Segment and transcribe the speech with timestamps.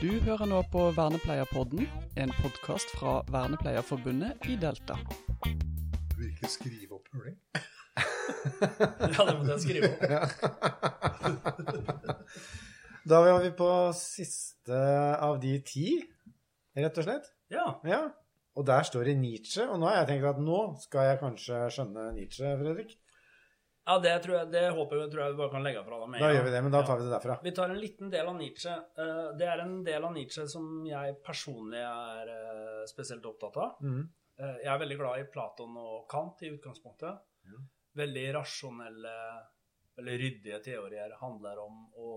[0.00, 1.82] Du hører nå på Vernepleierpodden,
[2.16, 4.94] en podkast fra Vernepleierforbundet i Delta.
[5.44, 7.36] Du vil ikke skrive opp puling?
[9.12, 10.00] Ja, det måtte jeg skrive opp.
[13.12, 13.68] Da var vi på
[13.98, 14.80] siste
[15.20, 15.86] av de ti,
[16.80, 17.28] rett og slett.
[17.52, 17.66] Ja.
[17.84, 18.00] Ja.
[18.56, 21.60] Og der står det Nietzsche, og nå har jeg tenkt at nå skal jeg kanskje
[21.76, 22.96] skjønne Nietzsche, Fredrik.
[23.90, 26.10] Ja, det tror jeg, det håper jeg, tror jeg vi bare kan legge fra deg
[26.12, 26.22] med.
[26.22, 27.36] Da gjør vi det, men da tar vi det derfra.
[27.42, 28.74] Vi tar en liten del av Nietzsche.
[29.02, 33.82] Eh, Det er en del av Nietzsche som jeg personlig er eh, spesielt opptatt av.
[33.82, 37.18] Eh, Jeg er veldig glad i Platon og Kant i utgangspunktet.
[37.50, 37.66] Mm.
[38.04, 39.16] Veldig rasjonelle,
[39.98, 42.12] veldig ryddige teorier handler om å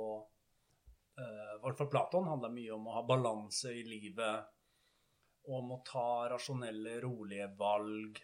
[1.17, 4.45] I hvert fall Platon handler mye om å ha balanse i livet.
[5.45, 8.21] Om å ta rasjonelle, rolige valg.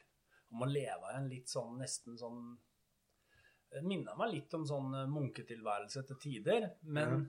[0.54, 2.58] Om å leve en litt sånn nesten sånn
[3.70, 7.28] Det minner meg litt om sånn eh, munketilværelse til tider, men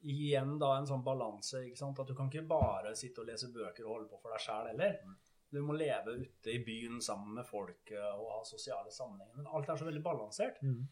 [0.00, 1.64] igjen da en sånn balanse.
[1.66, 1.98] ikke sant?
[1.98, 4.70] At du kan ikke bare sitte og lese bøker og holde på for deg sjæl
[4.72, 5.00] heller.
[5.48, 9.40] Du må leve ute i byen sammen med folket og ha sosiale sammenhenger.
[9.40, 10.60] Men alt er så veldig balansert.
[10.62, 10.82] Mm.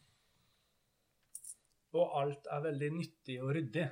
[1.96, 3.86] Og alt er veldig nyttig og ryddig.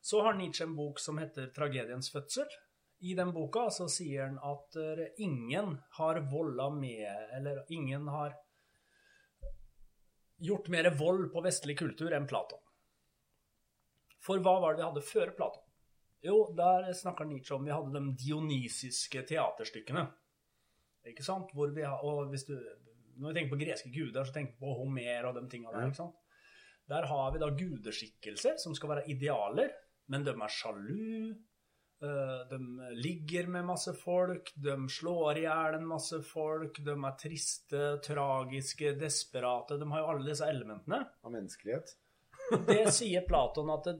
[0.00, 2.58] Så har Nietzsche en bok som heter 'Tragediens fødsel'.
[3.00, 8.34] I den boka så sier han at eh, ingen har volda med Eller ingen har
[10.40, 12.60] gjort mer vold på vestlig kultur enn Platon.
[14.20, 15.66] For hva var det vi hadde før Platon?
[16.24, 20.04] Jo, der snakker Nietzsche om vi hadde de dionysiske teaterstykkene.
[21.08, 21.52] Ikke sant?
[21.56, 22.56] Hvor vi og hvis du,
[23.16, 25.88] når vi tenker på greske guder, så tenker vi på Homer og de tinga der.
[25.88, 26.18] Ikke sant?
[26.90, 29.72] Der har vi da gudeskikkelser som skal være idealer,
[30.10, 31.32] men de er sjalu.
[32.02, 32.58] Eh, De
[32.96, 38.94] ligger med masse folk, de slår i hjel en masse folk, de er triste, tragiske,
[39.00, 39.78] desperate.
[39.80, 41.02] De har jo alle disse elementene.
[41.22, 41.96] Av menneskelighet.
[42.66, 43.98] Det sier Platon at det,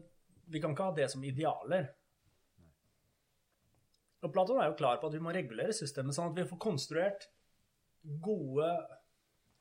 [0.50, 1.90] vi kan ikke ha det som idealer.
[4.20, 6.60] Og Platon er jo klar på at vi må regulere systemet sånn at vi får
[6.60, 7.28] konstruert
[8.24, 8.68] gode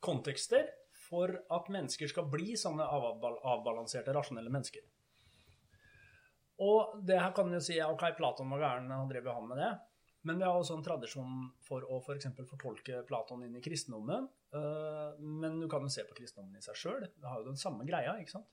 [0.04, 0.68] kontekster
[1.08, 4.84] for at mennesker skal bli sånne avbalanserte, rasjonelle mennesker.
[6.60, 9.62] Og det her kan jo si ok, Platon var gæren, han drev jo han med
[9.62, 9.70] det.
[10.28, 12.26] Men vi har også en tradisjon for å f.eks.
[12.36, 14.26] For fortolke Platon inn i kristendommen.
[14.52, 17.06] Eh, Men du kan jo se på kristendommen i seg sjøl.
[17.16, 18.50] Det har jo den samme greia, ikke sant?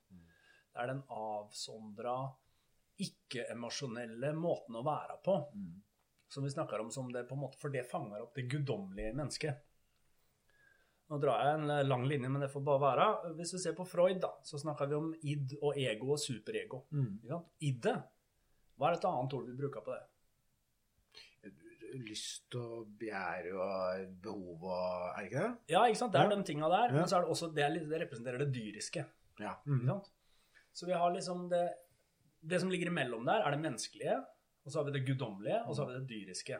[0.72, 2.16] Det er den avsondra,
[3.04, 5.36] ikke-emosjonelle måten å være på.
[6.32, 9.14] Som vi snakker om som det på en måte For det fanger opp det guddommelige
[9.16, 9.60] mennesket.
[11.10, 13.34] Nå drar jeg en lang linje, men det får bare være.
[13.38, 16.82] Hvis vi ser på Freud, da, så snakker vi om id og ego og superego.
[16.92, 17.14] Mm.
[17.30, 17.94] sant?
[18.78, 20.04] Hva er et annet ord vi bruker på det?
[21.98, 25.54] Lyst og begjær og behov og Er det ikke det?
[25.72, 26.12] Ja, ikke sant?
[26.14, 26.36] Det er Ja.
[26.36, 26.88] de tinga der.
[26.92, 26.94] Ja.
[27.00, 29.06] Men så er det også det, det representerer det dyriske.
[29.40, 29.54] Ja.
[29.66, 30.12] Ikke sant?
[30.74, 31.70] Så vi har liksom det
[32.48, 34.18] Det som ligger imellom der, er det menneskelige.
[34.66, 36.60] Og så har vi det guddommelige, og så har vi det dyriske.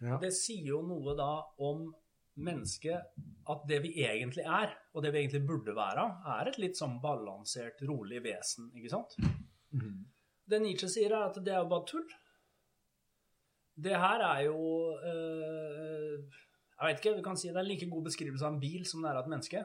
[0.00, 0.16] Ja.
[0.18, 1.94] Det sier jo noe da om
[2.40, 3.12] mennesket
[3.52, 6.04] at det vi egentlig er, og det vi egentlig burde være,
[6.38, 9.16] er et litt sånn balansert, rolig vesen, ikke sant?
[9.72, 10.04] Mm.
[10.48, 12.08] Det Nietzsche sier, er at det er jo bare tull.
[13.82, 14.58] Det her er jo
[15.00, 18.60] øh, Jeg vet ikke, vi kan si det er en like god beskrivelse av en
[18.60, 19.62] bil som det er av et menneske.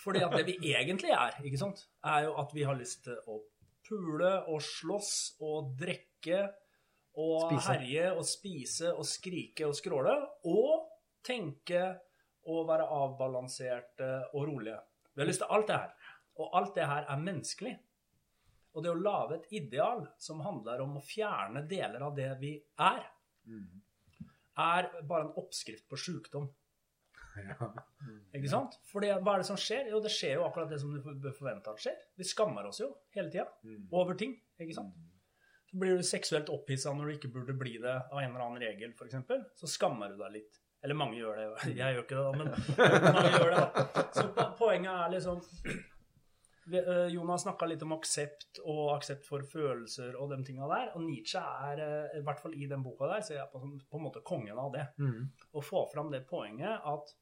[0.00, 3.16] Fordi at det vi egentlig er, ikke sant, er jo at vi har lyst til
[3.30, 3.40] å
[3.88, 5.12] pule og slåss
[5.42, 6.44] og drikke
[7.20, 7.72] og Spise.
[7.72, 10.14] herje og spise og skrike og skråle.
[10.46, 10.79] Og
[11.26, 11.82] tenke
[12.50, 14.78] og være avbalanserte og rolige.
[15.14, 16.12] Vi har lyst til alt det her.
[16.40, 17.74] Og alt det her er menneskelig.
[18.74, 22.54] Og det å lage et ideal som handler om å fjerne deler av det vi
[22.78, 23.02] er,
[24.60, 26.48] er bare en oppskrift på sjukdom.
[27.40, 27.68] Ja.
[28.34, 28.74] Ikke sant?
[28.90, 29.90] For hva er det som skjer?
[29.92, 31.98] Jo, det skjer jo akkurat det som du bør forvente at skjer.
[32.18, 33.46] Vi skammer oss jo hele tida
[33.96, 34.36] over ting.
[34.58, 34.96] ikke sant?
[35.70, 38.62] Så blir du seksuelt opphissa når du ikke burde bli det av en eller annen
[38.62, 39.14] regel, f.eks.
[39.60, 40.58] Så skammer du deg litt.
[40.82, 41.46] Eller mange gjør det.
[41.78, 42.50] Jeg gjør ikke det, da, men
[43.16, 43.62] mange gjør det.
[43.62, 44.04] da.
[44.16, 45.42] Så poenget er liksom
[46.80, 50.92] eh, Jonas snakka litt om aksept og aksept for følelser og de tinga der.
[50.96, 54.00] Og Nietzsche er, eh, i hvert fall i den boka der, ser jeg på på
[54.00, 54.86] en måte kongen av det.
[55.02, 55.28] Mm.
[55.52, 57.14] Å få fram det poenget at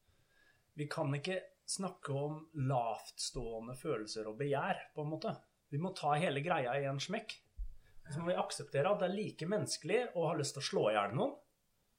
[0.79, 2.39] vi kan ikke snakke om
[2.71, 5.35] lavtstående følelser og begjær, på en måte.
[5.69, 7.35] Vi må ta hele greia i en smekk.
[8.09, 10.85] Så må vi akseptere at det er like menneskelig å ha lyst til å slå
[10.89, 11.35] i hjel noen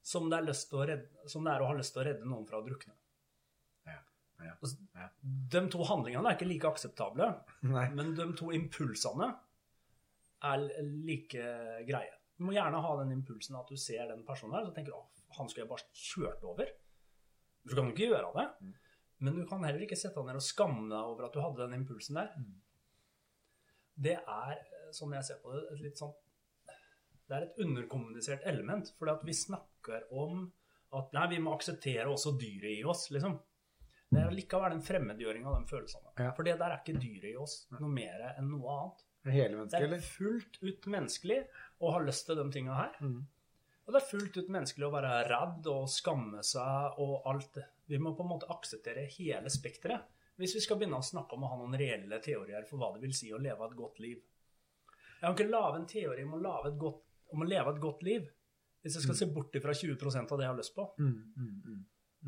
[0.06, 2.62] som det, er redde, som det er å ha lyst til å redde noen fra
[2.62, 2.96] å drukne.
[3.88, 4.00] Ja.
[4.46, 4.56] Ja.
[4.96, 5.10] Ja.
[5.24, 7.30] De to handlingene er ikke like akseptable,
[7.68, 7.86] Nei.
[7.96, 9.34] men de to impulsene
[10.50, 10.68] er
[11.04, 11.48] like
[11.88, 12.16] greie.
[12.40, 15.00] Du må gjerne ha den impulsen at du ser den personen her, så tenker du
[15.02, 16.72] at han skulle jeg bare kjørt over.
[17.68, 18.72] Du kan jo ikke gjøre det.
[19.20, 21.66] Men du kan heller ikke sette deg ned og skamme deg over at du hadde
[21.66, 22.32] den impulsen der.
[24.00, 26.14] Det er, eh, som jeg ser på det, et litt sånn
[27.30, 28.90] det er et underkommunisert element.
[28.98, 30.48] Fordi vi snakker om
[30.98, 33.38] at nei, vi må akseptere også dyret i oss, liksom.
[34.10, 36.16] Det er likevel en fremmedgjøring av de følelsene.
[36.18, 36.32] Ja.
[36.34, 39.04] For det der er ikke dyret i oss noe mer enn noe annet.
[39.70, 41.44] Det er fullt ut menneskelig
[41.86, 42.96] å ha lyst til de tinga her.
[43.04, 43.20] Mm.
[43.86, 47.60] Og det er fullt ut menneskelig å være redd og skamme seg og alt.
[47.90, 51.44] Vi må på en måte akseptere hele spekteret hvis vi skal begynne å snakke om
[51.44, 54.22] å ha noen reelle teorier for hva det vil si å leve et godt liv.
[55.20, 57.02] Jeg kan ikke lage en teori om å, lave et godt,
[57.34, 58.28] om å leve et godt liv
[58.80, 60.86] hvis jeg skal se bort ifra 20% av det jeg har lyst på.
[61.04, 61.80] Mm, mm, mm,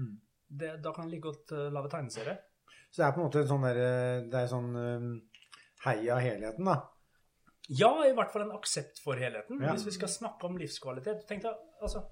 [0.02, 0.16] mm.
[0.62, 2.34] Det, da kan jeg like godt uh, lage tegneserie.
[2.92, 3.80] Så det er på en måte en sånn der,
[4.28, 5.14] Det er sånn um,
[5.86, 6.76] heia helheten, da.
[7.72, 9.62] Ja, i hvert fall en aksept for helheten.
[9.64, 9.72] Ja.
[9.76, 11.24] Hvis vi skal snakke om livskvalitet.
[11.30, 12.04] Tenk deg, altså,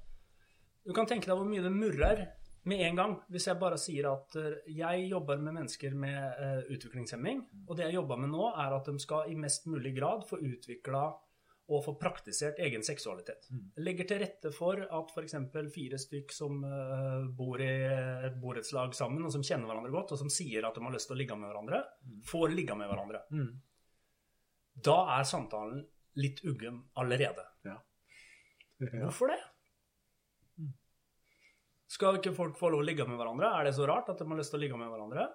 [0.85, 2.21] du kan tenke deg hvor mye det murrer
[2.69, 6.71] med en gang hvis jeg bare sier at eh, jeg jobber med mennesker med uh,
[6.73, 10.25] utviklingshemming, og det jeg jobber med nå, er at de skal i mest mulig grad
[10.29, 11.05] få utvikla
[11.69, 13.47] og få praktisert egen seksualitet.
[13.77, 15.35] Jeg legger til rette for at f.eks.
[15.73, 17.69] fire stykk som eh, bor i
[18.29, 21.11] et borettslag sammen, og som kjenner hverandre godt, og som sier at de har lyst
[21.11, 21.83] til å ligge med hverandre,
[22.29, 23.21] får ligge med hverandre.
[23.29, 23.51] Mm.
[24.89, 25.85] Da er samtalen
[26.19, 27.45] litt uggen allerede.
[27.67, 27.77] Ja.
[28.79, 29.39] Hvorfor det?
[31.89, 33.49] Skal ikke folk få lov å ligge med hverandre?
[33.59, 35.25] Er det så rart at de har lyst til å ligge med hverandre?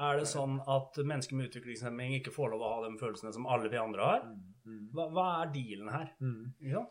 [0.00, 3.48] Er det sånn at mennesker med utviklingshemming ikke får lov å ha de følelsene som
[3.50, 4.24] alle vi andre har?
[4.94, 6.14] Hva, hva er dealen her?
[6.64, 6.86] Ja.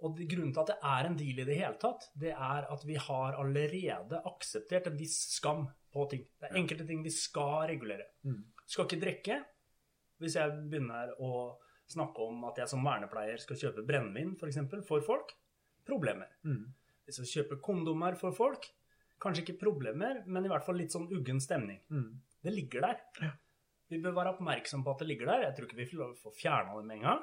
[0.00, 2.66] Og det, grunnen til at det er en deal i det hele tatt, det er
[2.72, 6.24] at vi har allerede akseptert en viss skam på ting.
[6.40, 8.08] Det er enkelte ting vi skal regulere.
[8.24, 8.40] Mm.
[8.64, 9.40] Skal ikke drikke.
[10.20, 11.32] Hvis jeg begynner å
[11.90, 15.34] snakke om at jeg som vernepleier skal kjøpe brennevin for, eksempel, for folk,
[15.86, 16.30] problemer.
[16.46, 16.68] Mm.
[17.04, 18.68] Hvis jeg kjøper kondomer for folk,
[19.20, 21.80] kanskje ikke problemer, men i hvert fall litt sånn uggen stemning.
[21.92, 22.10] Mm.
[22.40, 23.34] Det ligger der.
[23.90, 25.44] Vi bør være oppmerksom på at det ligger der.
[25.48, 27.22] Jeg tror ikke vi får får fjerna det med en gang.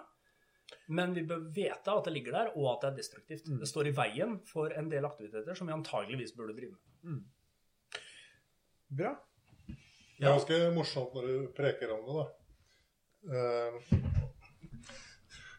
[0.92, 3.48] Men vi bør vite at det ligger der, og at det er destruktivt.
[3.48, 3.62] Mm.
[3.62, 7.24] Det står i veien for en del aktiviteter som vi antageligvis burde drive med.
[9.00, 9.14] Bra.
[10.18, 12.26] Det er ganske morsomt når du preker om det, da.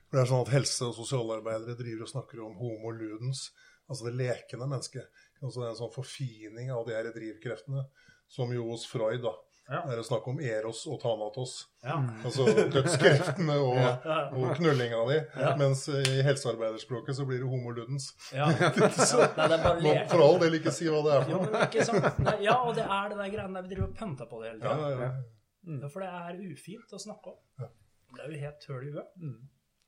[0.08, 3.50] For det er sånn at helse- og sosialarbeidere driver og snakker om homo ludens,
[3.88, 5.06] altså det lekende mennesket.
[5.43, 7.85] Altså det en sånn forfining av de her drivkreftene,
[8.29, 9.35] som jo hos Freud da,
[9.70, 9.82] Ja.
[9.93, 11.67] er snakk om eros og thanatos.
[11.85, 11.99] Ja.
[12.25, 14.31] Altså dødskreftene og, Ja.
[14.32, 15.19] og knullinga di.
[15.43, 15.50] Ja.
[15.61, 18.14] Mens i helsearbeiderspråket så blir det homo ludens.
[18.32, 18.46] Ja.
[18.52, 22.41] Nei, det er for all del ikke si hva det er for noe.
[22.43, 24.64] ja, og det er det der greiene der vi driver og pønter på det hele
[24.64, 24.88] Ja, tida.
[24.88, 25.79] ja, ja.
[25.82, 27.69] Ja, for det er ufint å snakke om.
[28.17, 29.08] Det er jo helt høl i huet.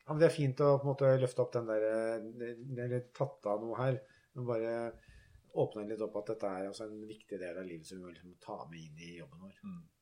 [0.06, 2.24] Ja, men det er fint å på en måte løfte opp den der eh,
[2.84, 4.00] Eller tatt av noe her.
[4.34, 4.72] Men bare
[5.60, 8.12] åpne litt opp at dette er altså en viktig del av livet som vi må
[8.12, 9.56] liksom ta med inn i jobben vår.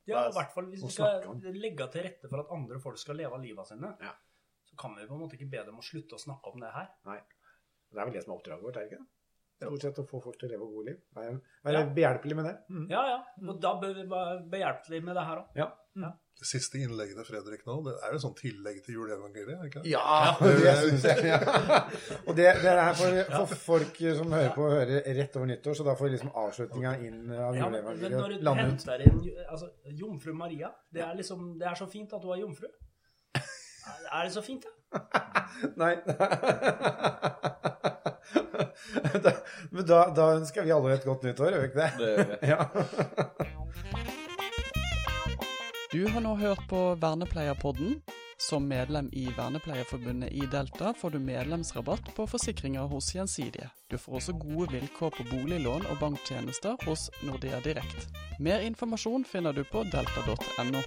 [0.08, 1.24] Ja, i hvert fall hvis vi skal
[1.56, 4.12] legge til rette for at andre folk skal leve livet sine, Ja.
[4.68, 6.72] så kan vi på en måte ikke be dem å slutte å snakke om det
[6.72, 6.90] her.
[7.08, 7.18] Nei.
[7.88, 9.08] Det er vel det som er oppdraget vårt, er det ikke det?
[9.58, 10.98] Stort sett å få folk til å leve gode liv.
[11.18, 11.32] Være,
[11.66, 11.86] være Ja.
[11.98, 12.54] behjelpelig med det.
[12.70, 12.84] Mm.
[12.92, 13.18] Ja, ja.
[13.48, 15.46] Og da bør vi være behjelpelige med det her òg.
[15.58, 15.68] Ja.
[16.38, 19.58] Det siste innlegget til Fredrik nå, det er jo sånn tillegg til juleevangeliet?
[19.66, 19.90] ikke det?
[19.90, 21.18] Ja, det syns jeg.
[21.26, 21.38] Ja.
[22.28, 25.82] Og det, det er for, for folk som hører på, hører rett over nyttår, så
[25.88, 28.86] da får liksom avslutninga inn av Ja, men, når juleevangeliet du lande ut.
[28.86, 29.18] henter inn
[29.48, 29.66] altså,
[29.98, 32.70] Jomfru Maria det er, liksom, det er så fint at du er jomfru.
[34.14, 34.70] Er det så fint, da?
[35.80, 35.94] Nei.
[39.24, 39.32] da,
[39.70, 41.90] men da, da ønsker vi alle et godt nyttår, gjør vi ikke det?
[41.98, 42.34] Det gjør vi.
[42.52, 42.60] Ja.
[45.88, 48.02] Du har nå hørt på Vernepleierpodden.
[48.40, 53.70] Som medlem i Vernepleierforbundet i Delta får du medlemsrabatt på forsikringer hos Gjensidige.
[53.90, 58.06] Du får også gode vilkår på boliglån og banktjenester hos Nordea Direkt.
[58.38, 60.84] Mer informasjon finner du på delta.no.